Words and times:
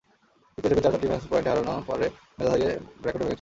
তৃতীয় 0.57 0.69
সেটে 0.69 0.83
চার-চারটি 0.85 1.07
match 1.07 1.23
point 1.29 1.47
হারানো 1.47 1.73
মারে 1.87 2.07
মেজাজ 2.37 2.51
হারিয়ে 2.51 2.71
র্যাকেটও 3.03 3.25
ভেঙেছেন। 3.25 3.29